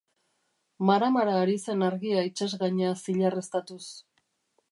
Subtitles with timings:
[0.89, 3.85] Mara-mara ari zen argia itsasgaina zilarreztatuz.